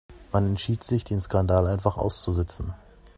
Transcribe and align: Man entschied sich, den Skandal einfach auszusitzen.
Man 0.31 0.47
entschied 0.47 0.83
sich, 0.83 1.03
den 1.03 1.21
Skandal 1.21 1.67
einfach 1.67 1.95
auszusitzen. 1.95 2.73